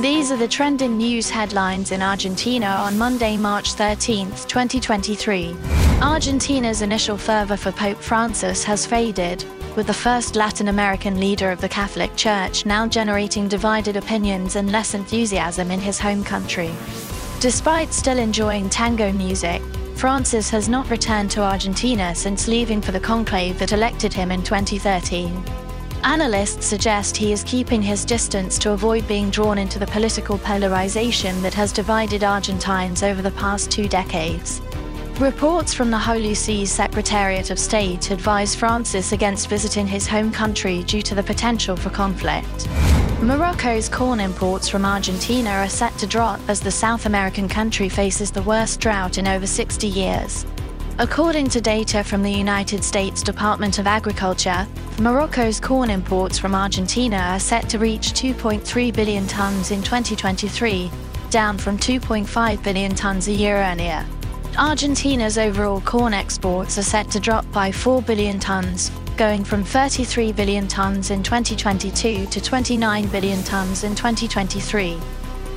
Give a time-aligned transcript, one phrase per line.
[0.00, 5.56] These are the trending news headlines in Argentina on Monday, March 13, 2023.
[6.02, 9.42] Argentina's initial fervor for Pope Francis has faded,
[9.74, 14.70] with the first Latin American leader of the Catholic Church now generating divided opinions and
[14.70, 16.74] less enthusiasm in his home country.
[17.40, 19.62] Despite still enjoying tango music,
[19.94, 24.42] Francis has not returned to Argentina since leaving for the conclave that elected him in
[24.42, 25.65] 2013.
[26.06, 31.42] Analysts suggest he is keeping his distance to avoid being drawn into the political polarization
[31.42, 34.60] that has divided Argentines over the past two decades.
[35.18, 40.84] Reports from the Holy See's Secretariat of State advise Francis against visiting his home country
[40.84, 42.68] due to the potential for conflict.
[43.20, 48.30] Morocco's corn imports from Argentina are set to drop as the South American country faces
[48.30, 50.46] the worst drought in over 60 years.
[50.98, 54.66] According to data from the United States Department of Agriculture,
[54.98, 60.90] Morocco's corn imports from Argentina are set to reach 2.3 billion tons in 2023,
[61.28, 64.06] down from 2.5 billion tons a year earlier.
[64.56, 70.32] Argentina's overall corn exports are set to drop by 4 billion tons, going from 33
[70.32, 74.98] billion tons in 2022 to 29 billion tons in 2023.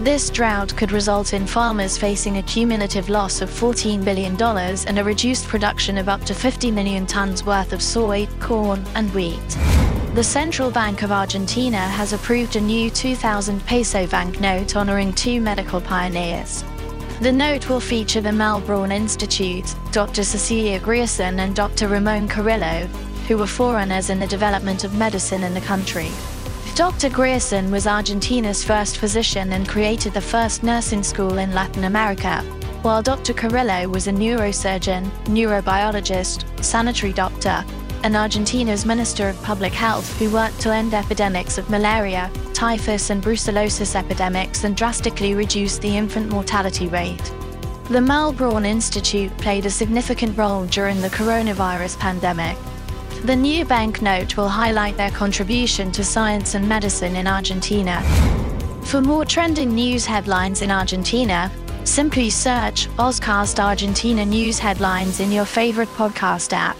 [0.00, 5.04] This drought could result in farmers facing a cumulative loss of $14 billion and a
[5.04, 9.40] reduced production of up to 50 million tons worth of soy, corn, and wheat.
[10.14, 15.80] The Central Bank of Argentina has approved a new 2,000 peso banknote honoring two medical
[15.80, 16.64] pioneers.
[17.20, 20.24] The note will feature the Malbrán Institute, Dr.
[20.24, 21.86] Cecilia Grierson and Dr.
[21.86, 22.86] Ramon Carrillo,
[23.28, 26.10] who were forerunners in the development of medicine in the country.
[26.74, 27.08] Dr.
[27.08, 32.40] Grierson was Argentina's first physician and created the first nursing school in Latin America,
[32.82, 33.32] while Dr.
[33.32, 37.64] Carrillo was a neurosurgeon, neurobiologist, sanitary doctor,
[38.02, 43.22] and Argentina's Minister of Public Health who worked to end epidemics of malaria, typhus, and
[43.22, 47.22] brucellosis epidemics and drastically reduce the infant mortality rate.
[47.84, 52.58] The Malbrán Institute played a significant role during the coronavirus pandemic.
[53.24, 58.02] The new banknote will highlight their contribution to science and medicine in Argentina.
[58.82, 61.50] For more trending news headlines in Argentina,
[61.84, 66.76] simply search Oscast Argentina News Headlines in your favorite podcast app.